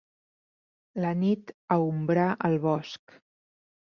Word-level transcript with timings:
La 1.03 1.11
nit 1.21 1.53
aombrà 1.77 2.27
el 2.51 2.57
bosc. 2.65 3.19